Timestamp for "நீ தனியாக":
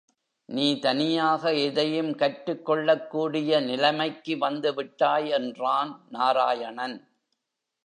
0.45-1.53